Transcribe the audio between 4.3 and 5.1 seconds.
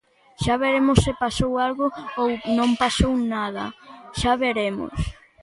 veremos.